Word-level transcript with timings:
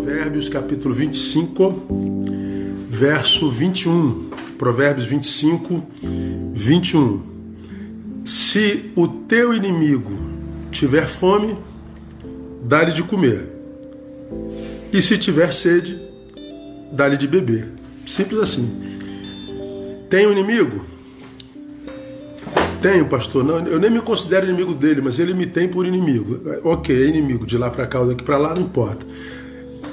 Provérbios 0.00 0.48
capítulo 0.48 0.94
25, 0.94 1.86
verso 2.88 3.50
21. 3.50 4.30
Provérbios 4.56 5.06
25, 5.06 5.86
21. 6.54 7.22
Se 8.24 8.92
o 8.96 9.06
teu 9.06 9.52
inimigo 9.52 10.18
tiver 10.70 11.06
fome, 11.06 11.54
dá-lhe 12.64 12.92
de 12.92 13.02
comer. 13.02 13.46
E 14.90 15.02
se 15.02 15.18
tiver 15.18 15.52
sede, 15.52 16.00
dá-lhe 16.90 17.18
de 17.18 17.28
beber. 17.28 17.68
Simples 18.06 18.40
assim. 18.40 18.80
Tem 20.08 20.26
um 20.26 20.32
inimigo? 20.32 20.82
Tenho, 22.80 23.06
pastor. 23.06 23.44
Não, 23.44 23.58
eu 23.66 23.78
nem 23.78 23.90
me 23.90 24.00
considero 24.00 24.48
inimigo 24.48 24.72
dele, 24.72 25.02
mas 25.02 25.18
ele 25.18 25.34
me 25.34 25.44
tem 25.44 25.68
por 25.68 25.84
inimigo. 25.84 26.40
Ok, 26.64 26.96
é 26.96 27.06
inimigo. 27.06 27.44
De 27.44 27.58
lá 27.58 27.68
para 27.68 27.86
cá 27.86 28.00
ou 28.00 28.08
daqui 28.08 28.24
para 28.24 28.38
lá, 28.38 28.54
não 28.54 28.62
importa. 28.62 29.04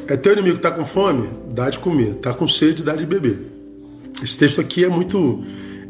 É 0.07 0.15
teu 0.15 0.33
inimigo 0.33 0.57
está 0.57 0.71
com 0.71 0.85
fome? 0.85 1.27
Dá 1.49 1.69
de 1.69 1.79
comer. 1.79 2.11
Está 2.11 2.33
com 2.33 2.47
sede? 2.47 2.81
Dá 2.81 2.95
de 2.95 3.05
beber. 3.05 3.39
Esse 4.23 4.37
texto 4.37 4.61
aqui 4.61 4.83
é 4.85 4.89
muito, 4.89 5.43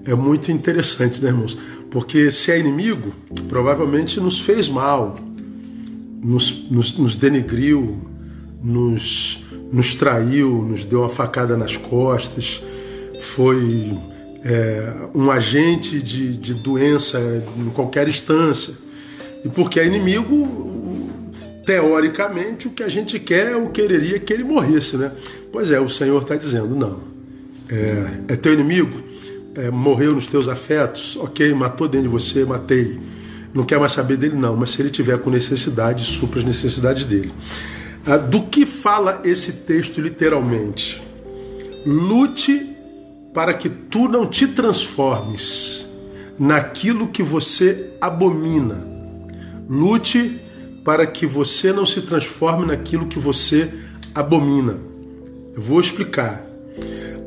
é 0.06 0.16
muito 0.16 0.52
interessante, 0.52 1.22
né, 1.22 1.30
irmãos? 1.30 1.58
Porque 1.92 2.32
se 2.32 2.52
é 2.52 2.60
inimigo, 2.60 3.14
provavelmente 3.48 4.20
nos 4.20 4.42
fez 4.42 4.68
mal, 4.68 5.18
nos, 6.22 6.70
nos, 6.70 6.98
nos 6.98 7.16
denegriu, 7.16 7.98
nos, 8.62 9.46
nos 9.72 9.96
traiu, 9.96 10.64
nos 10.64 10.84
deu 10.84 11.02
uma 11.02 11.10
facada 11.10 11.56
nas 11.56 11.78
costas, 11.78 12.62
foi 13.22 13.98
é, 14.44 14.94
um 15.14 15.32
agente 15.32 16.02
de, 16.02 16.36
de 16.36 16.54
doença 16.54 17.20
em 17.58 17.70
qualquer 17.70 18.10
instância. 18.10 18.74
E 19.46 19.50
porque 19.50 19.80
é 19.80 19.86
inimigo, 19.86 20.87
teoricamente, 21.68 22.70
o 22.70 22.72
que 22.72 22.82
a 22.82 22.88
gente 22.88 23.20
quer, 23.20 23.54
ou 23.58 23.68
quereria 23.68 24.18
que 24.20 24.32
ele 24.32 24.46
morresse, 24.46 24.96
né? 24.96 25.12
Pois 25.52 25.70
é, 25.70 25.78
o 25.78 25.90
Senhor 25.90 26.22
está 26.22 26.38
dizendo, 26.38 26.74
não. 26.74 27.00
É, 27.70 28.34
é 28.34 28.36
teu 28.38 28.54
inimigo, 28.54 29.04
é, 29.54 29.70
morreu 29.70 30.16
nos 30.16 30.28
teus 30.28 30.48
afetos, 30.48 31.18
ok, 31.18 31.54
matou 31.54 31.90
dentro 31.90 32.08
de 32.08 32.14
você, 32.14 32.46
matei. 32.46 32.98
Não 33.54 33.66
quer 33.66 33.78
mais 33.78 33.92
saber 33.92 34.16
dele, 34.16 34.38
não, 34.38 34.56
mas 34.56 34.70
se 34.70 34.82
ele 34.82 34.90
tiver 34.90 35.18
com 35.18 35.30
necessidade, 35.30 36.06
supra 36.06 36.40
as 36.40 36.46
necessidades 36.46 37.04
dele. 37.04 37.34
Ah, 38.06 38.16
do 38.16 38.44
que 38.44 38.66
fala 38.66 39.22
esse 39.26 39.52
texto 39.52 40.00
literalmente? 40.00 41.02
Lute 41.86 42.78
para 43.34 43.54
que 43.54 43.68
tu 43.68 44.08
não 44.08 44.26
te 44.26 44.48
transformes 44.48 45.86
naquilo 46.40 47.10
que 47.10 47.22
você 47.22 47.92
abomina. 48.00 48.88
Lute 49.70 50.47
para 50.88 51.06
que 51.06 51.26
você 51.26 51.74
não 51.74 51.86
se 51.86 52.02
transforme 52.04 52.66
naquilo 52.66 53.08
que 53.08 53.20
você 53.20 53.70
abomina. 54.16 54.78
Eu 55.54 55.62
vou 55.62 55.82
explicar. 55.82 56.42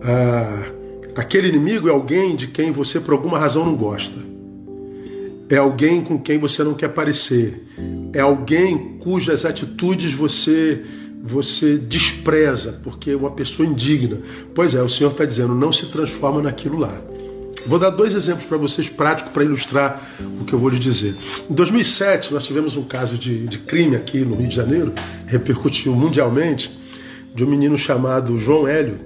Ah, 0.00 0.64
aquele 1.14 1.48
inimigo 1.48 1.86
é 1.86 1.91
alguém 1.91 2.34
de 2.36 2.47
quem 2.47 2.72
você 2.72 2.98
por 2.98 3.12
alguma 3.12 3.38
razão 3.38 3.66
não 3.66 3.77
gosta. 3.77 4.19
É 5.50 5.58
alguém 5.58 6.00
com 6.00 6.19
quem 6.19 6.38
você 6.38 6.64
não 6.64 6.72
quer 6.72 6.88
parecer. 6.88 7.62
É 8.14 8.20
alguém 8.20 8.97
cujas 8.98 9.44
atitudes 9.44 10.14
você 10.14 10.83
você 11.22 11.77
despreza, 11.77 12.81
porque 12.83 13.11
é 13.11 13.16
uma 13.16 13.33
pessoa 13.33 13.69
indigna. 13.69 14.20
Pois 14.55 14.75
é, 14.75 14.83
o 14.83 14.88
Senhor 14.88 15.11
está 15.11 15.27
dizendo, 15.27 15.55
não 15.55 15.70
se 15.70 15.84
transforma 15.92 16.41
naquilo 16.41 16.78
lá. 16.78 16.98
Vou 17.66 17.78
dar 17.78 17.91
dois 17.91 18.14
exemplos 18.14 18.47
para 18.47 18.56
vocês 18.56 18.89
práticos 18.89 19.33
para 19.33 19.44
ilustrar 19.44 20.03
o 20.41 20.44
que 20.44 20.53
eu 20.53 20.58
vou 20.58 20.70
lhe 20.70 20.78
dizer. 20.78 21.14
Em 21.48 21.55
2007, 21.55 22.33
nós 22.33 22.44
tivemos 22.44 22.77
um 22.77 22.84
caso 22.84 23.16
de, 23.19 23.47
de 23.47 23.58
crime 23.58 23.97
aqui 23.97 24.19
no 24.20 24.34
Rio 24.34 24.48
de 24.48 24.55
Janeiro, 24.55 24.92
repercutiu 25.27 25.94
mundialmente, 25.94 26.78
de 27.34 27.44
um 27.44 27.47
menino 27.47 27.77
chamado 27.78 28.38
João 28.38 28.66
Hélio, 28.66 28.98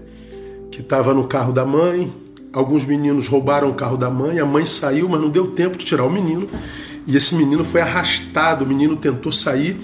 que 0.71 0.81
estava 0.81 1.13
no 1.13 1.25
carro 1.25 1.53
da 1.53 1.65
mãe. 1.65 2.13
Alguns 2.53 2.85
meninos 2.85 3.27
roubaram 3.27 3.69
o 3.69 3.75
carro 3.75 3.97
da 3.97 4.09
mãe, 4.09 4.39
a 4.39 4.47
mãe 4.47 4.65
saiu, 4.65 5.09
mas 5.09 5.21
não 5.21 5.29
deu 5.29 5.49
tempo 5.49 5.77
de 5.77 5.85
tirar 5.85 6.05
o 6.05 6.11
menino. 6.11 6.49
E 7.07 7.17
esse 7.17 7.35
menino 7.35 7.65
foi 7.65 7.81
arrastado, 7.81 8.65
o 8.65 8.67
menino 8.67 8.97
tentou 8.97 9.33
sair, 9.33 9.77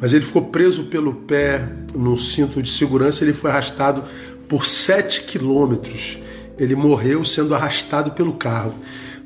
mas 0.00 0.12
ele 0.12 0.24
ficou 0.24 0.42
preso 0.42 0.84
pelo 0.84 1.14
pé 1.14 1.68
no 1.94 2.18
cinto 2.18 2.62
de 2.62 2.70
segurança, 2.70 3.22
ele 3.22 3.32
foi 3.32 3.50
arrastado 3.50 4.02
por 4.48 4.66
7 4.66 5.22
quilômetros. 5.22 6.18
Ele 6.58 6.74
morreu 6.74 7.24
sendo 7.24 7.54
arrastado 7.54 8.12
pelo 8.12 8.34
carro. 8.34 8.74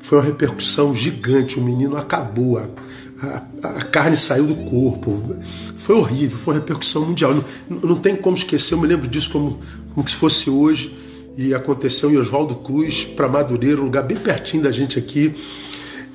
Foi 0.01 0.17
uma 0.17 0.23
repercussão 0.23 0.95
gigante, 0.95 1.59
o 1.59 1.61
menino 1.61 1.97
acabou, 1.97 2.57
a, 2.57 2.67
a, 3.21 3.67
a 3.67 3.83
carne 3.83 4.17
saiu 4.17 4.47
do 4.47 4.55
corpo. 4.55 5.37
Foi 5.77 5.95
horrível, 5.95 6.37
foi 6.37 6.53
uma 6.53 6.59
repercussão 6.59 7.05
mundial. 7.05 7.33
Não, 7.69 7.79
não 7.79 7.95
tem 7.95 8.15
como 8.15 8.35
esquecer, 8.35 8.73
eu 8.73 8.79
me 8.79 8.87
lembro 8.87 9.07
disso 9.07 9.29
como, 9.29 9.59
como 9.93 10.07
se 10.07 10.15
fosse 10.15 10.49
hoje. 10.49 10.95
E 11.37 11.53
aconteceu 11.53 12.11
em 12.11 12.17
Oswaldo 12.17 12.55
Cruz, 12.55 13.05
para 13.05 13.27
Madureira, 13.27 13.79
um 13.79 13.85
lugar 13.85 14.03
bem 14.03 14.17
pertinho 14.17 14.63
da 14.63 14.71
gente 14.71 14.99
aqui. 14.99 15.35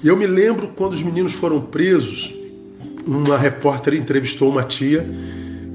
E 0.03 0.09
eu 0.09 0.17
me 0.17 0.27
lembro 0.27 0.69
quando 0.77 0.93
os 0.93 1.03
meninos 1.03 1.33
foram 1.33 1.61
presos, 1.61 2.35
uma 3.07 3.39
repórter 3.39 3.95
entrevistou 3.95 4.51
uma 4.51 4.63
tia 4.63 5.07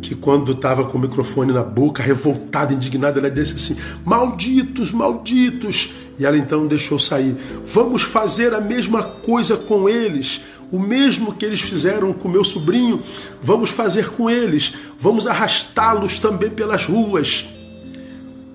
que 0.01 0.15
quando 0.15 0.53
estava 0.53 0.85
com 0.85 0.97
o 0.97 1.01
microfone 1.01 1.51
na 1.51 1.63
boca, 1.63 2.01
revoltada, 2.01 2.73
indignada, 2.73 3.19
ela 3.19 3.29
disse 3.29 3.55
assim: 3.55 3.77
"Malditos, 4.05 4.91
malditos!" 4.91 5.93
E 6.17 6.25
ela 6.25 6.37
então 6.37 6.67
deixou 6.67 6.99
sair. 6.99 7.35
Vamos 7.65 8.01
fazer 8.01 8.53
a 8.53 8.59
mesma 8.59 9.03
coisa 9.03 9.55
com 9.55 9.87
eles, 9.87 10.41
o 10.71 10.79
mesmo 10.79 11.33
que 11.33 11.45
eles 11.45 11.61
fizeram 11.61 12.13
com 12.13 12.27
meu 12.27 12.43
sobrinho, 12.43 13.01
vamos 13.41 13.69
fazer 13.69 14.09
com 14.11 14.29
eles. 14.29 14.73
Vamos 14.99 15.25
arrastá-los 15.25 16.19
também 16.19 16.49
pelas 16.49 16.85
ruas. 16.85 17.47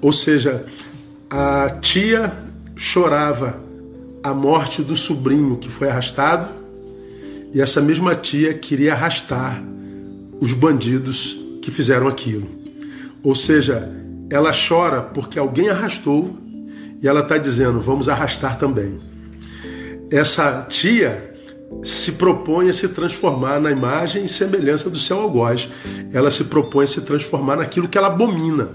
Ou 0.00 0.12
seja, 0.12 0.64
a 1.30 1.70
tia 1.80 2.32
chorava 2.76 3.60
a 4.22 4.32
morte 4.32 4.82
do 4.82 4.96
sobrinho 4.96 5.56
que 5.56 5.68
foi 5.68 5.88
arrastado 5.88 6.48
e 7.52 7.60
essa 7.60 7.80
mesma 7.80 8.14
tia 8.14 8.54
queria 8.54 8.94
arrastar 8.94 9.62
os 10.40 10.52
bandidos 10.52 11.38
que 11.62 11.70
fizeram 11.70 12.08
aquilo. 12.08 12.48
Ou 13.22 13.34
seja, 13.34 13.90
ela 14.30 14.52
chora 14.52 15.02
porque 15.02 15.38
alguém 15.38 15.68
arrastou 15.68 16.36
e 17.02 17.08
ela 17.08 17.20
está 17.20 17.38
dizendo: 17.38 17.80
vamos 17.80 18.08
arrastar 18.08 18.58
também. 18.58 19.00
Essa 20.10 20.66
tia 20.68 21.34
se 21.82 22.12
propõe 22.12 22.68
a 22.68 22.74
se 22.74 22.88
transformar 22.88 23.60
na 23.60 23.70
imagem 23.70 24.24
e 24.24 24.28
semelhança 24.28 24.90
do 24.90 24.98
seu 24.98 25.20
algoz. 25.20 25.68
Ela 26.12 26.30
se 26.30 26.44
propõe 26.44 26.84
a 26.84 26.88
se 26.88 27.00
transformar 27.00 27.56
naquilo 27.56 27.88
que 27.88 27.98
ela 27.98 28.08
abomina. 28.08 28.68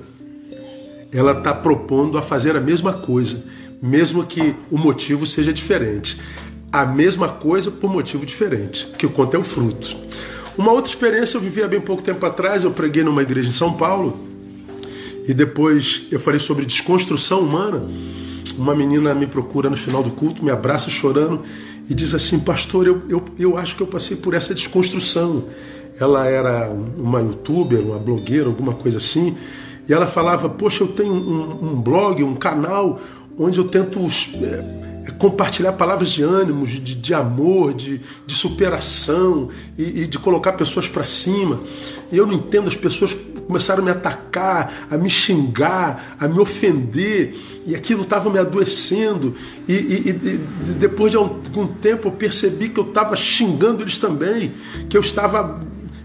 Ela 1.11 1.31
está 1.31 1.53
propondo 1.53 2.17
a 2.17 2.21
fazer 2.21 2.55
a 2.55 2.61
mesma 2.61 2.93
coisa, 2.93 3.43
mesmo 3.81 4.25
que 4.25 4.55
o 4.69 4.77
motivo 4.77 5.25
seja 5.25 5.53
diferente 5.53 6.19
a 6.71 6.85
mesma 6.85 7.27
coisa 7.27 7.71
por 7.71 7.91
motivo 7.91 8.25
diferente, 8.25 8.87
que 8.97 9.05
o 9.05 9.09
conto 9.09 9.35
é 9.35 9.39
o 9.39 9.43
fruto. 9.43 9.97
Uma 10.59 10.73
outra 10.73 10.91
experiência 10.91 11.37
eu 11.37 11.41
vivi 11.41 11.63
há 11.63 11.69
bem 11.69 11.79
pouco 11.79 12.03
tempo 12.03 12.25
atrás, 12.25 12.65
eu 12.65 12.71
preguei 12.71 13.01
numa 13.01 13.21
igreja 13.21 13.47
em 13.47 13.53
São 13.53 13.71
Paulo 13.71 14.19
e 15.25 15.33
depois 15.33 16.05
eu 16.11 16.19
falei 16.19 16.37
sobre 16.37 16.65
desconstrução 16.65 17.39
humana. 17.39 17.81
Uma 18.57 18.75
menina 18.75 19.13
me 19.13 19.25
procura 19.25 19.69
no 19.69 19.77
final 19.77 20.03
do 20.03 20.11
culto, 20.11 20.43
me 20.43 20.51
abraça 20.51 20.89
chorando 20.89 21.43
e 21.89 21.93
diz 21.93 22.13
assim: 22.13 22.41
Pastor, 22.41 22.85
eu, 22.87 23.01
eu, 23.07 23.23
eu 23.39 23.57
acho 23.57 23.73
que 23.77 23.81
eu 23.81 23.87
passei 23.87 24.17
por 24.17 24.33
essa 24.33 24.53
desconstrução. 24.53 25.45
Ela 25.97 26.27
era 26.27 26.69
uma 26.69 27.21
youtuber, 27.21 27.79
uma 27.79 27.97
blogueira, 27.97 28.47
alguma 28.47 28.73
coisa 28.73 28.97
assim, 28.97 29.37
e 29.87 29.93
ela 29.93 30.07
falava: 30.07 30.49
Poxa, 30.49 30.83
eu 30.83 30.89
tenho 30.89 31.13
um, 31.13 31.69
um 31.69 31.81
blog, 31.81 32.21
um 32.21 32.35
canal 32.35 32.99
onde 33.37 33.59
eu 33.59 33.63
tento. 33.63 33.97
É, 34.43 34.98
compartilhar 35.11 35.73
palavras 35.73 36.09
de 36.09 36.23
ânimo, 36.23 36.65
de, 36.65 36.95
de 36.95 37.13
amor, 37.13 37.73
de, 37.73 38.01
de 38.25 38.33
superação 38.33 39.49
e, 39.77 40.01
e 40.01 40.07
de 40.07 40.17
colocar 40.17 40.53
pessoas 40.53 40.87
para 40.87 41.05
cima. 41.05 41.61
E 42.11 42.17
eu 42.17 42.25
não 42.25 42.33
entendo, 42.33 42.67
as 42.67 42.75
pessoas 42.75 43.15
começaram 43.47 43.81
a 43.81 43.85
me 43.85 43.91
atacar, 43.91 44.87
a 44.91 44.97
me 44.97 45.09
xingar, 45.09 46.15
a 46.19 46.27
me 46.27 46.39
ofender, 46.39 47.35
e 47.65 47.75
aquilo 47.75 48.03
estava 48.03 48.29
me 48.29 48.37
adoecendo. 48.37 49.35
E, 49.67 49.73
e, 49.73 50.09
e 50.09 50.73
depois 50.79 51.11
de 51.11 51.17
algum 51.17 51.65
tempo 51.65 52.07
eu 52.07 52.11
percebi 52.11 52.69
que 52.69 52.79
eu 52.79 52.85
estava 52.85 53.15
xingando 53.15 53.81
eles 53.81 53.97
também, 53.97 54.51
que 54.87 54.95
eu 54.95 55.01
estava 55.01 55.61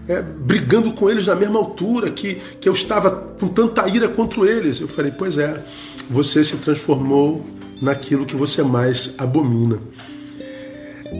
é, 0.07 0.21
brigando 0.21 0.91
com 0.93 1.09
eles 1.09 1.27
na 1.27 1.35
mesma 1.35 1.59
altura, 1.59 2.09
que, 2.11 2.35
que 2.59 2.67
eu 2.67 2.73
estava 2.73 3.11
com 3.11 3.47
tanta 3.47 3.87
ira 3.87 4.07
contra 4.07 4.41
eles. 4.49 4.79
Eu 4.79 4.87
falei, 4.87 5.11
pois 5.11 5.37
é, 5.37 5.61
você 6.09 6.43
se 6.43 6.55
transformou 6.57 7.45
naquilo 7.81 8.25
que 8.25 8.35
você 8.35 8.63
mais 8.63 9.15
abomina. 9.17 9.79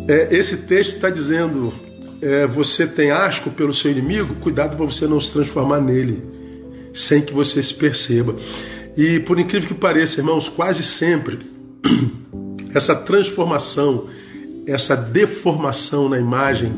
É, 0.07 0.35
esse 0.35 0.57
texto 0.57 0.95
está 0.95 1.09
dizendo: 1.09 1.73
é, 2.21 2.47
você 2.47 2.87
tem 2.87 3.11
asco 3.11 3.49
pelo 3.49 3.73
seu 3.73 3.91
inimigo, 3.91 4.35
cuidado 4.35 4.75
para 4.75 4.85
você 4.85 5.07
não 5.07 5.19
se 5.21 5.31
transformar 5.31 5.81
nele, 5.81 6.23
sem 6.93 7.21
que 7.21 7.33
você 7.33 7.61
se 7.61 7.73
perceba. 7.73 8.35
E 8.97 9.19
por 9.19 9.39
incrível 9.39 9.67
que 9.67 9.73
pareça, 9.73 10.21
irmãos, 10.21 10.47
quase 10.47 10.83
sempre 10.83 11.39
essa 12.73 12.95
transformação, 12.95 14.07
essa 14.65 14.95
deformação 14.95 16.09
na 16.09 16.17
imagem 16.17 16.73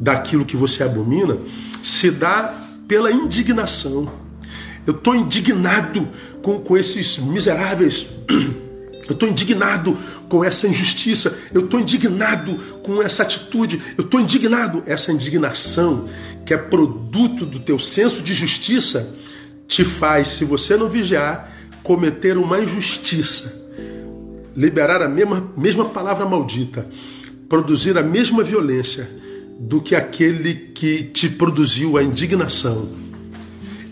daquilo 0.00 0.44
que 0.44 0.56
você 0.56 0.84
abomina, 0.84 1.36
se 1.82 2.10
dá 2.10 2.54
pela 2.86 3.10
indignação. 3.10 4.10
Eu 4.86 4.94
estou 4.94 5.14
indignado 5.14 6.08
com, 6.42 6.60
com 6.60 6.76
esses 6.76 7.18
miseráveis. 7.18 8.06
Eu 9.08 9.14
estou 9.14 9.28
indignado 9.28 9.96
com 10.28 10.44
essa 10.44 10.68
injustiça. 10.68 11.38
Eu 11.52 11.64
estou 11.64 11.80
indignado 11.80 12.54
com 12.82 13.02
essa 13.02 13.22
atitude. 13.22 13.80
Eu 13.96 14.04
estou 14.04 14.20
indignado. 14.20 14.82
Essa 14.86 15.10
indignação, 15.10 16.08
que 16.44 16.52
é 16.52 16.58
produto 16.58 17.46
do 17.46 17.58
teu 17.58 17.78
senso 17.78 18.22
de 18.22 18.34
justiça, 18.34 19.16
te 19.66 19.84
faz, 19.84 20.28
se 20.28 20.44
você 20.44 20.76
não 20.76 20.88
vigiar, 20.88 21.52
cometer 21.82 22.36
uma 22.36 22.60
injustiça, 22.60 23.66
liberar 24.54 25.02
a 25.02 25.08
mesma, 25.08 25.52
mesma 25.56 25.86
palavra 25.86 26.26
maldita, 26.26 26.86
produzir 27.48 27.96
a 27.96 28.02
mesma 28.02 28.42
violência 28.42 29.08
do 29.58 29.80
que 29.80 29.94
aquele 29.94 30.54
que 30.54 31.04
te 31.04 31.28
produziu 31.28 31.96
a 31.96 32.02
indignação. 32.02 32.88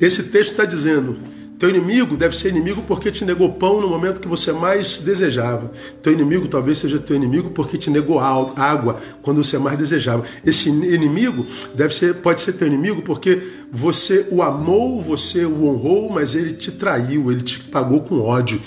Esse 0.00 0.24
texto 0.24 0.50
está 0.50 0.64
dizendo 0.64 1.18
teu 1.58 1.70
inimigo 1.70 2.16
deve 2.16 2.36
ser 2.36 2.50
inimigo 2.50 2.82
porque 2.86 3.10
te 3.10 3.24
negou 3.24 3.52
pão 3.54 3.80
no 3.80 3.88
momento 3.88 4.20
que 4.20 4.28
você 4.28 4.52
mais 4.52 4.98
desejava. 4.98 5.72
Teu 6.02 6.12
inimigo 6.12 6.48
talvez 6.48 6.78
seja 6.78 6.98
teu 6.98 7.16
inimigo 7.16 7.50
porque 7.50 7.78
te 7.78 7.88
negou 7.88 8.18
água 8.20 9.00
quando 9.22 9.42
você 9.42 9.58
mais 9.58 9.78
desejava. 9.78 10.24
Esse 10.44 10.68
inimigo 10.68 11.46
deve 11.74 11.94
ser, 11.94 12.16
pode 12.16 12.42
ser 12.42 12.52
teu 12.52 12.66
inimigo 12.66 13.00
porque 13.00 13.42
você 13.72 14.26
o 14.30 14.42
amou, 14.42 15.00
você 15.00 15.46
o 15.46 15.64
honrou, 15.64 16.10
mas 16.10 16.34
ele 16.34 16.52
te 16.52 16.70
traiu, 16.70 17.32
ele 17.32 17.42
te 17.42 17.58
pagou 17.64 18.02
com 18.02 18.20
ódio. 18.20 18.60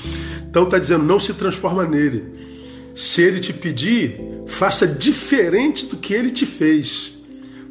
Então 0.50 0.64
está 0.64 0.80
dizendo, 0.80 1.04
não 1.04 1.20
se 1.20 1.34
transforma 1.34 1.86
nele. 1.86 2.24
Se 2.96 3.22
ele 3.22 3.40
te 3.40 3.54
pedir, 3.54 4.20
faça 4.48 4.88
diferente 4.88 5.86
do 5.86 5.96
que 5.96 6.12
ele 6.12 6.32
te 6.32 6.46
fez 6.46 7.19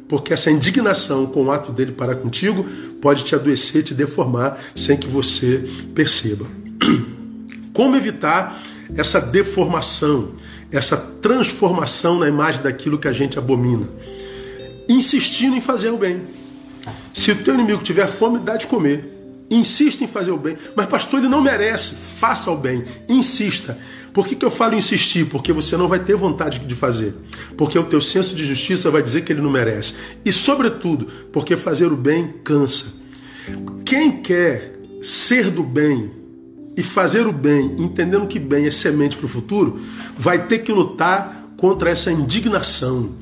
porque 0.09 0.33
essa 0.33 0.49
indignação 0.49 1.27
com 1.27 1.45
o 1.45 1.51
ato 1.51 1.71
dele 1.71 1.91
para 1.91 2.15
contigo 2.15 2.65
pode 2.99 3.23
te 3.23 3.35
adoecer, 3.35 3.83
te 3.83 3.93
deformar, 3.93 4.59
sem 4.75 4.97
que 4.97 5.07
você 5.07 5.69
perceba. 5.93 6.47
Como 7.71 7.95
evitar 7.95 8.61
essa 8.97 9.21
deformação, 9.21 10.31
essa 10.71 10.97
transformação 10.97 12.17
na 12.17 12.27
imagem 12.27 12.63
daquilo 12.63 12.97
que 12.97 13.07
a 13.07 13.13
gente 13.13 13.37
abomina? 13.37 13.87
Insistindo 14.89 15.55
em 15.55 15.61
fazer 15.61 15.91
o 15.91 15.97
bem. 15.97 16.21
Se 17.13 17.31
o 17.31 17.35
teu 17.43 17.53
inimigo 17.53 17.83
tiver 17.83 18.07
fome, 18.07 18.39
dá 18.39 18.57
de 18.57 18.65
comer. 18.65 19.18
Insista 19.49 20.03
em 20.03 20.07
fazer 20.07 20.31
o 20.31 20.37
bem. 20.37 20.57
Mas, 20.75 20.85
pastor, 20.85 21.19
ele 21.19 21.29
não 21.29 21.41
merece. 21.41 21.95
Faça 21.95 22.51
o 22.51 22.57
bem. 22.57 22.83
Insista. 23.07 23.77
Por 24.13 24.27
que, 24.27 24.35
que 24.35 24.45
eu 24.45 24.51
falo 24.51 24.75
insistir? 24.75 25.25
Porque 25.25 25.53
você 25.53 25.77
não 25.77 25.87
vai 25.87 25.99
ter 25.99 26.15
vontade 26.15 26.59
de 26.59 26.75
fazer. 26.75 27.15
Porque 27.57 27.77
o 27.77 27.83
teu 27.83 28.01
senso 28.01 28.35
de 28.35 28.45
justiça 28.45 28.89
vai 28.91 29.01
dizer 29.01 29.23
que 29.23 29.33
ele 29.33 29.41
não 29.41 29.49
merece. 29.49 29.95
E, 30.23 30.31
sobretudo, 30.31 31.07
porque 31.31 31.57
fazer 31.57 31.91
o 31.91 31.97
bem 31.97 32.33
cansa. 32.43 32.99
Quem 33.85 34.21
quer 34.21 34.79
ser 35.01 35.49
do 35.49 35.63
bem 35.63 36.11
e 36.75 36.83
fazer 36.83 37.27
o 37.27 37.33
bem, 37.33 37.75
entendendo 37.77 38.27
que 38.27 38.39
bem 38.39 38.65
é 38.65 38.71
semente 38.71 39.17
para 39.17 39.25
o 39.25 39.29
futuro, 39.29 39.81
vai 40.17 40.47
ter 40.47 40.59
que 40.59 40.71
lutar 40.71 41.49
contra 41.57 41.89
essa 41.89 42.11
indignação. 42.11 43.15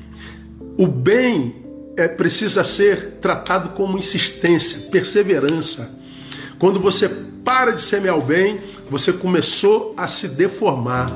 O 0.76 0.86
bem 0.86 1.56
é, 1.96 2.06
precisa 2.06 2.62
ser 2.62 3.18
tratado 3.20 3.70
como 3.70 3.98
insistência, 3.98 4.78
perseverança. 4.90 5.98
Quando 6.58 6.80
você 6.80 7.08
para 7.44 7.72
de 7.72 7.82
semear 7.82 8.18
o 8.18 8.22
bem, 8.22 8.60
você 8.90 9.12
começou 9.12 9.94
a 9.96 10.08
se 10.08 10.28
deformar. 10.28 11.10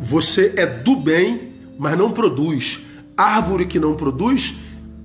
Você 0.00 0.52
é 0.56 0.66
do 0.66 0.96
bem, 0.96 1.52
mas 1.78 1.96
não 1.96 2.10
produz. 2.10 2.80
Árvore 3.16 3.66
que 3.66 3.78
não 3.78 3.94
produz, 3.94 4.54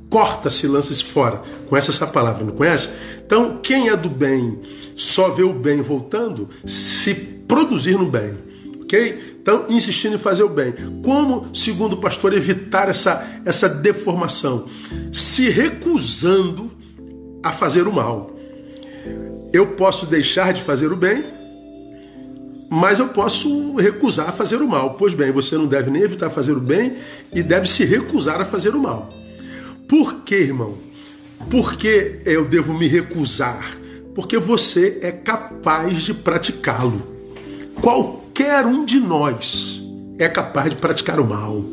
corta-se, 0.10 0.68
lança-se 0.68 1.04
fora. 1.04 1.42
Conhece 1.68 1.92
essa 1.92 2.08
palavra, 2.08 2.44
não 2.44 2.54
conhece? 2.54 2.90
Então, 3.26 3.60
quem 3.62 3.90
é 3.90 3.96
do 3.96 4.10
bem 4.10 4.60
só 4.96 5.30
vê 5.30 5.44
o 5.44 5.54
bem 5.54 5.82
voltando 5.82 6.50
se 6.66 7.14
produzir 7.48 7.98
no 7.98 8.06
bem. 8.06 8.34
Ok? 8.82 9.38
Então, 9.42 9.66
insistindo 9.70 10.16
em 10.16 10.20
fazer 10.20 10.44
o 10.44 10.50
bem. 10.50 10.74
Como, 11.04 11.56
segundo 11.56 11.94
o 11.94 11.98
pastor, 11.98 12.34
evitar 12.34 12.90
essa, 12.90 13.42
essa 13.46 13.70
deformação? 13.70 14.68
Se 15.12 15.50
recusando 15.50 16.72
a 17.44 17.52
fazer 17.52 17.88
o 17.88 17.94
mal. 17.94 18.35
Eu 19.56 19.68
posso 19.68 20.06
deixar 20.06 20.52
de 20.52 20.62
fazer 20.62 20.92
o 20.92 20.98
bem, 20.98 21.24
mas 22.69 23.00
eu 23.00 23.07
posso 23.07 23.78
recusar 23.78 24.28
a 24.28 24.34
fazer 24.34 24.57
o 24.57 24.68
mal. 24.68 24.96
Pois 24.96 25.13
bem, 25.13 25.31
você 25.31 25.56
não 25.56 25.66
deve 25.66 25.90
nem 25.90 26.02
evitar 26.02 26.30
fazer 26.30 26.52
o 26.52 26.60
bem 26.60 26.98
e 27.34 27.42
deve 27.42 27.66
se 27.66 27.86
recusar 27.86 28.42
a 28.42 28.44
fazer 28.44 28.75
o 28.75 28.80
mal. 28.80 29.13
Por 29.88 30.24
que, 30.25 30.36
irmão? 30.36 30.78
Por 31.50 31.78
que 31.78 32.19
eu 32.25 32.44
devo 32.44 32.74
me 32.74 32.86
recusar? 32.86 33.78
Porque 34.13 34.38
você 34.38 35.00
é 35.02 35.10
capaz 35.10 36.04
de 36.04 36.13
praticá-lo. 36.13 37.08
Qualquer 37.81 38.66
um 38.66 38.84
de 38.84 39.00
nós 39.00 39.81
é 40.19 40.28
capaz 40.28 40.69
de 40.69 40.75
praticar 40.75 41.18
o 41.18 41.25
mal. 41.25 41.63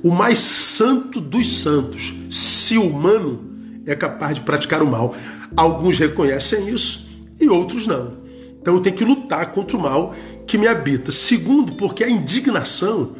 O 0.00 0.12
mais 0.12 0.38
santo 0.38 1.20
dos 1.20 1.60
santos, 1.60 2.14
se 2.30 2.78
humano, 2.78 3.40
é 3.84 3.96
capaz 3.96 4.36
de 4.36 4.42
praticar 4.42 4.80
o 4.80 4.86
mal. 4.86 5.16
Alguns 5.56 5.98
reconhecem 5.98 6.68
isso, 6.68 7.05
e 7.40 7.48
outros 7.48 7.86
não. 7.86 8.18
Então 8.60 8.74
eu 8.74 8.80
tenho 8.80 8.96
que 8.96 9.04
lutar 9.04 9.52
contra 9.52 9.76
o 9.76 9.80
mal 9.80 10.14
que 10.46 10.58
me 10.58 10.66
habita. 10.66 11.12
Segundo, 11.12 11.74
porque 11.74 12.02
a 12.02 12.10
indignação 12.10 13.16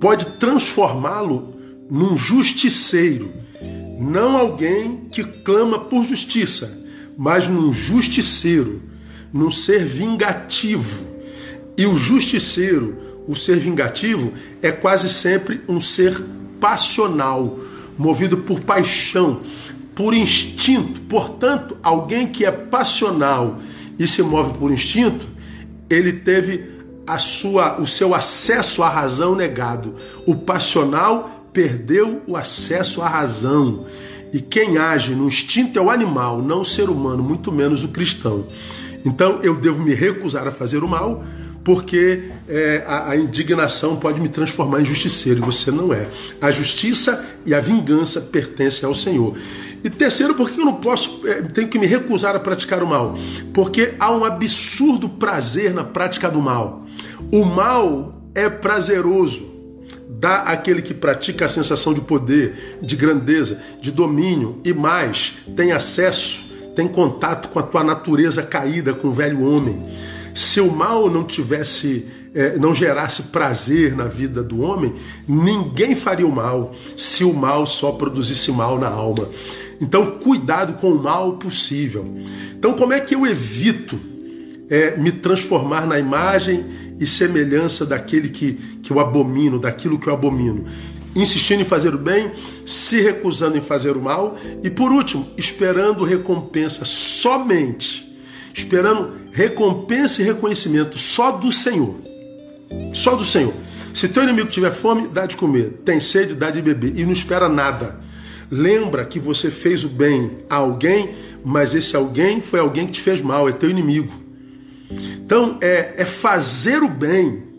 pode 0.00 0.26
transformá-lo 0.38 1.54
num 1.90 2.16
justiceiro, 2.16 3.32
não 3.98 4.36
alguém 4.36 5.08
que 5.10 5.22
clama 5.22 5.78
por 5.78 6.04
justiça, 6.04 6.84
mas 7.16 7.48
num 7.48 7.72
justiceiro, 7.72 8.82
num 9.32 9.50
ser 9.50 9.84
vingativo. 9.84 11.14
E 11.76 11.86
o 11.86 11.94
justiceiro, 11.94 13.24
o 13.26 13.36
ser 13.36 13.58
vingativo, 13.58 14.32
é 14.62 14.70
quase 14.72 15.08
sempre 15.08 15.60
um 15.68 15.80
ser 15.80 16.20
passional, 16.60 17.58
movido 17.96 18.38
por 18.38 18.60
paixão, 18.60 19.42
por 19.94 20.14
instinto. 20.14 21.00
Portanto, 21.02 21.76
alguém 21.82 22.26
que 22.26 22.44
é 22.44 22.50
passional 22.50 23.58
e 23.98 24.06
se 24.06 24.22
move 24.22 24.58
por 24.58 24.72
instinto, 24.72 25.26
ele 25.88 26.12
teve 26.12 26.72
a 27.06 27.18
sua, 27.18 27.80
o 27.80 27.86
seu 27.86 28.14
acesso 28.14 28.82
à 28.82 28.88
razão 28.88 29.34
negado. 29.34 29.94
O 30.26 30.34
passional 30.34 31.48
perdeu 31.52 32.22
o 32.26 32.36
acesso 32.36 33.02
à 33.02 33.08
razão. 33.08 33.86
E 34.32 34.40
quem 34.40 34.78
age 34.78 35.14
no 35.14 35.28
instinto 35.28 35.78
é 35.78 35.82
o 35.82 35.90
animal, 35.90 36.42
não 36.42 36.62
o 36.62 36.64
ser 36.64 36.90
humano, 36.90 37.22
muito 37.22 37.52
menos 37.52 37.84
o 37.84 37.88
cristão. 37.88 38.44
Então 39.04 39.38
eu 39.42 39.54
devo 39.54 39.80
me 39.80 39.94
recusar 39.94 40.48
a 40.48 40.50
fazer 40.50 40.82
o 40.82 40.88
mal, 40.88 41.22
porque 41.62 42.30
é, 42.48 42.82
a, 42.86 43.10
a, 43.10 43.16
indignação 43.16 43.96
pode 43.96 44.20
me 44.20 44.28
transformar 44.28 44.80
em 44.80 44.84
justiceiro, 44.84 45.40
e 45.40 45.42
você 45.42 45.70
não 45.70 45.94
é. 45.94 46.08
A 46.40 46.50
justiça 46.50 47.24
e 47.46 47.54
a 47.54 47.60
vingança 47.60 48.20
pertencem 48.20 48.86
ao 48.86 48.94
Senhor. 48.94 49.36
E 49.84 49.90
terceiro, 49.90 50.34
por 50.34 50.50
que 50.50 50.58
eu 50.58 50.64
não 50.64 50.76
posso, 50.76 51.28
é, 51.28 51.42
tenho 51.42 51.68
que 51.68 51.78
me 51.78 51.86
recusar 51.86 52.34
a 52.34 52.40
praticar 52.40 52.82
o 52.82 52.86
mal? 52.86 53.18
Porque 53.52 53.92
há 54.00 54.10
um 54.10 54.24
absurdo 54.24 55.10
prazer 55.10 55.74
na 55.74 55.84
prática 55.84 56.30
do 56.30 56.40
mal. 56.40 56.86
O 57.30 57.44
mal 57.44 58.18
é 58.34 58.48
prazeroso. 58.48 59.52
Dá 60.08 60.38
àquele 60.38 60.80
que 60.80 60.94
pratica 60.94 61.44
a 61.44 61.48
sensação 61.50 61.92
de 61.92 62.00
poder, 62.00 62.78
de 62.80 62.96
grandeza, 62.96 63.60
de 63.82 63.90
domínio 63.90 64.58
e 64.64 64.72
mais, 64.72 65.34
tem 65.54 65.72
acesso, 65.72 66.44
tem 66.74 66.88
contato 66.88 67.50
com 67.50 67.58
a 67.58 67.62
tua 67.62 67.84
natureza 67.84 68.42
caída, 68.42 68.94
com 68.94 69.08
o 69.08 69.12
velho 69.12 69.44
homem. 69.44 69.86
Se 70.32 70.62
o 70.62 70.72
mal 70.72 71.10
não 71.10 71.24
tivesse 71.24 72.08
é, 72.34 72.58
não 72.58 72.74
gerasse 72.74 73.24
prazer 73.24 73.94
na 73.94 74.04
vida 74.04 74.42
do 74.42 74.60
homem, 74.60 74.94
ninguém 75.28 75.94
faria 75.94 76.26
o 76.26 76.34
mal 76.34 76.74
se 76.96 77.22
o 77.22 77.32
mal 77.32 77.64
só 77.64 77.92
produzisse 77.92 78.50
mal 78.50 78.78
na 78.78 78.88
alma. 78.88 79.28
Então, 79.80 80.18
cuidado 80.18 80.74
com 80.74 80.90
o 80.90 81.02
mal 81.02 81.34
possível. 81.34 82.06
Então, 82.56 82.74
como 82.74 82.92
é 82.92 83.00
que 83.00 83.14
eu 83.14 83.26
evito 83.26 83.98
é, 84.68 84.96
me 84.96 85.12
transformar 85.12 85.86
na 85.86 85.98
imagem 85.98 86.64
e 86.98 87.06
semelhança 87.06 87.84
daquele 87.84 88.28
que, 88.28 88.54
que 88.82 88.90
eu 88.90 89.00
abomino, 89.00 89.58
daquilo 89.58 89.98
que 89.98 90.06
eu 90.06 90.14
abomino? 90.14 90.64
Insistindo 91.14 91.62
em 91.62 91.64
fazer 91.64 91.94
o 91.94 91.98
bem, 91.98 92.32
se 92.66 93.00
recusando 93.00 93.56
em 93.56 93.60
fazer 93.60 93.96
o 93.96 94.02
mal 94.02 94.36
e, 94.62 94.70
por 94.70 94.90
último, 94.90 95.28
esperando 95.36 96.04
recompensa 96.04 96.84
somente, 96.84 98.12
esperando 98.52 99.12
recompensa 99.30 100.22
e 100.22 100.24
reconhecimento 100.24 100.98
só 100.98 101.32
do 101.32 101.52
Senhor. 101.52 101.94
Só 102.92 103.14
do 103.14 103.24
Senhor. 103.24 103.54
Se 103.94 104.08
teu 104.08 104.24
inimigo 104.24 104.48
tiver 104.48 104.72
fome, 104.72 105.06
dá 105.06 105.24
de 105.24 105.36
comer. 105.36 105.82
Tem 105.84 106.00
sede, 106.00 106.34
dá 106.34 106.50
de 106.50 106.60
beber. 106.60 106.98
E 106.98 107.04
não 107.04 107.12
espera 107.12 107.48
nada. 107.48 108.00
Lembra 108.50 109.04
que 109.04 109.18
você 109.18 109.50
fez 109.50 109.84
o 109.84 109.88
bem 109.88 110.30
a 110.48 110.56
alguém, 110.56 111.14
mas 111.44 111.74
esse 111.74 111.96
alguém 111.96 112.40
foi 112.40 112.60
alguém 112.60 112.86
que 112.86 112.92
te 112.92 113.00
fez 113.00 113.20
mal, 113.20 113.48
é 113.48 113.52
teu 113.52 113.70
inimigo. 113.70 114.12
Então 114.90 115.58
é, 115.60 115.94
é 115.96 116.04
fazer 116.04 116.82
o 116.82 116.88
bem 116.88 117.54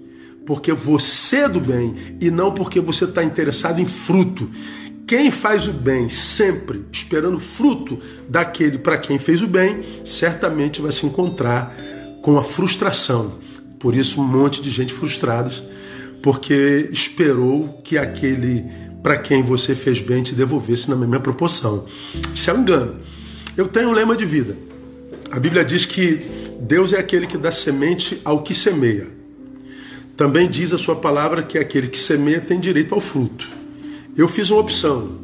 porque 0.46 0.72
você 0.72 1.38
é 1.38 1.50
do 1.50 1.60
bem 1.60 1.96
e 2.22 2.30
não 2.30 2.54
porque 2.54 2.80
você 2.80 3.06
está 3.06 3.24
interessado 3.24 3.80
em 3.80 3.88
fruto. 3.88 4.50
Quem 5.08 5.30
faz 5.32 5.68
o 5.68 5.74
bem 5.74 6.08
sempre 6.10 6.86
esperando 6.92 7.40
fruto 7.40 8.00
daquele 8.30 8.78
para 8.78 8.98
quem 8.98 9.20
fez 9.20 9.42
o 9.42 9.48
bem, 9.48 9.84
certamente 10.04 10.82
vai 10.82 10.92
se 10.92 11.06
encontrar 11.06 11.76
com 12.22 12.38
a 12.38 12.44
frustração. 12.44 13.40
Por 13.80 13.96
isso, 13.96 14.20
um 14.20 14.24
monte 14.24 14.62
de 14.62 14.72
gente 14.72 14.94
frustrada, 14.94 15.52
porque 16.24 16.90
esperou 16.92 17.82
que 17.84 17.98
aquele 17.98 18.66
para 19.06 19.18
quem 19.18 19.44
você 19.44 19.76
fez 19.76 20.02
bem 20.02 20.24
te 20.24 20.34
devolvesse 20.34 20.90
na 20.90 20.96
mesma 20.96 21.20
proporção. 21.20 21.86
Isso 22.34 22.50
é 22.50 22.54
um 22.56 22.62
engano. 22.62 22.96
Eu 23.56 23.68
tenho 23.68 23.90
um 23.90 23.92
lema 23.92 24.16
de 24.16 24.26
vida. 24.26 24.58
A 25.30 25.40
Bíblia 25.40 25.64
diz 25.64 25.86
que 25.86 26.26
Deus 26.60 26.92
é 26.92 26.98
aquele 26.98 27.28
que 27.28 27.38
dá 27.38 27.52
semente 27.52 28.20
ao 28.26 28.42
que 28.42 28.56
semeia. 28.56 29.06
Também 30.18 30.50
diz 30.50 30.74
a 30.74 30.78
sua 30.80 30.96
palavra 30.96 31.44
que 31.44 31.56
aquele 31.56 31.88
que 31.88 32.00
semeia 32.00 32.42
tem 32.42 32.60
direito 32.60 32.96
ao 32.96 33.00
fruto. 33.00 33.48
Eu 34.18 34.28
fiz 34.28 34.50
uma 34.50 34.62
opção. 34.62 35.20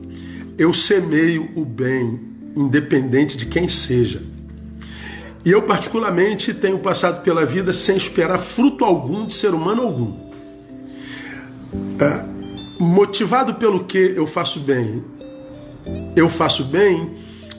Eu 0.59 0.75
semeio 0.75 1.49
o 1.55 1.65
bem, 1.65 2.19
independente 2.55 3.35
de 3.35 3.47
quem 3.47 3.67
seja. 3.67 4.21
E 5.43 5.49
eu, 5.49 5.63
particularmente, 5.63 6.53
tenho 6.53 6.77
passado 6.77 7.23
pela 7.23 7.47
vida 7.47 7.73
sem 7.73 7.97
esperar 7.97 8.37
fruto 8.37 8.85
algum 8.85 9.25
de 9.25 9.33
ser 9.33 9.55
humano 9.55 9.81
algum. 9.81 10.29
É, 11.99 12.40
motivado 12.81 13.53
pelo 13.55 13.83
que 13.83 13.97
eu 13.97 14.25
faço 14.25 14.59
bem? 14.59 15.03
Eu 16.15 16.27
faço 16.27 16.65
bem 16.65 17.11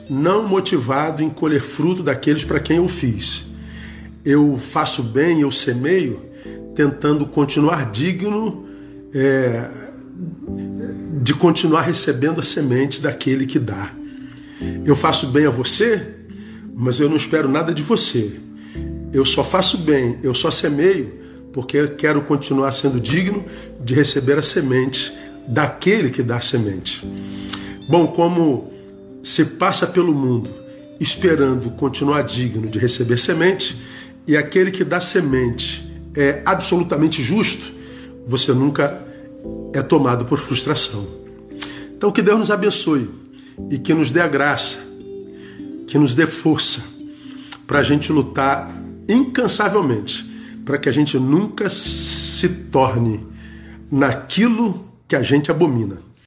não 0.09 0.47
motivado 0.47 1.23
em 1.23 1.29
colher 1.29 1.61
fruto 1.61 2.03
daqueles 2.03 2.43
para 2.43 2.59
quem 2.59 2.77
eu 2.77 2.87
fiz. 2.87 3.45
Eu 4.25 4.57
faço 4.57 5.01
bem, 5.01 5.41
eu 5.41 5.51
semeio, 5.51 6.19
tentando 6.75 7.25
continuar 7.25 7.89
digno 7.89 8.65
é, 9.13 9.69
de 11.21 11.33
continuar 11.33 11.81
recebendo 11.81 12.39
a 12.39 12.43
semente 12.43 13.01
daquele 13.01 13.45
que 13.45 13.59
dá. 13.59 13.91
Eu 14.85 14.95
faço 14.95 15.27
bem 15.27 15.45
a 15.45 15.49
você, 15.49 16.15
mas 16.73 16.99
eu 16.99 17.09
não 17.09 17.15
espero 17.15 17.47
nada 17.47 17.73
de 17.73 17.81
você. 17.81 18.39
Eu 19.11 19.25
só 19.25 19.43
faço 19.43 19.77
bem, 19.79 20.19
eu 20.23 20.33
só 20.33 20.51
semeio 20.51 21.22
porque 21.53 21.87
quero 21.89 22.23
continuar 22.23 22.71
sendo 22.73 22.99
digno 22.99 23.45
de 23.79 23.93
receber 23.93 24.39
a 24.39 24.43
semente 24.43 25.13
daquele 25.47 26.09
que 26.09 26.23
dá 26.23 26.37
a 26.37 26.41
semente. 26.41 27.01
Bom, 27.87 28.07
como 28.07 28.73
se 29.23 29.45
passa 29.45 29.87
pelo 29.87 30.13
mundo 30.13 30.49
esperando 30.99 31.69
continuar 31.71 32.23
digno 32.23 32.67
de 32.67 32.79
receber 32.79 33.19
semente, 33.19 33.81
e 34.25 34.37
aquele 34.37 34.71
que 34.71 34.83
dá 34.83 34.99
semente 34.99 35.83
é 36.15 36.41
absolutamente 36.45 37.21
justo, 37.21 37.73
você 38.25 38.53
nunca 38.53 39.05
é 39.73 39.81
tomado 39.81 40.25
por 40.25 40.39
frustração. 40.39 41.05
Então, 41.95 42.11
que 42.11 42.21
Deus 42.21 42.39
nos 42.39 42.51
abençoe 42.51 43.09
e 43.69 43.77
que 43.77 43.93
nos 43.93 44.11
dê 44.11 44.21
a 44.21 44.27
graça, 44.27 44.77
que 45.87 45.97
nos 45.97 46.15
dê 46.15 46.25
força 46.25 46.81
para 47.67 47.79
a 47.79 47.83
gente 47.83 48.11
lutar 48.11 48.71
incansavelmente, 49.09 50.32
para 50.65 50.77
que 50.77 50.89
a 50.89 50.91
gente 50.91 51.17
nunca 51.17 51.69
se 51.69 52.47
torne 52.47 53.19
naquilo 53.91 54.85
que 55.07 55.15
a 55.15 55.21
gente 55.21 55.51
abomina. 55.51 56.02